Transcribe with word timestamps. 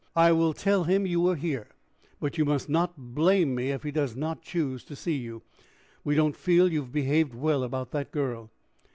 "I 0.15 0.31
will 0.31 0.53
tell 0.55 0.85
him 0.85 1.05
you 1.05 1.29
are 1.29 1.35
here; 1.35 1.67
but 2.19 2.35
you 2.35 2.43
must 2.43 2.67
not 2.67 3.13
blame 3.13 3.53
me 3.53 3.69
if 3.69 3.83
he 3.83 3.91
does 3.91 4.15
not 4.15 4.41
choose 4.41 4.83
to 4.85 4.95
see 4.95 5.13
you. 5.17 5.43
We 6.03 6.15
don't 6.15 6.35
feel 6.35 6.71
you 6.73 6.81
have 6.81 6.91
behaved 6.91 7.35
well 7.35 7.61
about 7.61 7.91
that 7.91 8.09
girl." 8.11 8.49